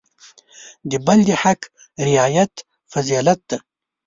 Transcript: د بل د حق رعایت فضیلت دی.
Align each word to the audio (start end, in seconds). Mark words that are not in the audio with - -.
د 0.89 0.91
بل 1.05 1.19
د 1.27 1.29
حق 1.43 1.61
رعایت 2.07 2.53
فضیلت 2.91 3.39
دی. 3.49 3.57